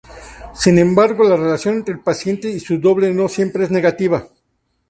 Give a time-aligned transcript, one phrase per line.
[0.55, 4.29] Sin embargo, la relación entre el paciente y su doble no siempre es negativa.